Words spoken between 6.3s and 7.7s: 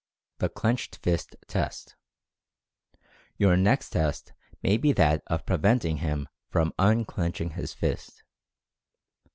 from unclenching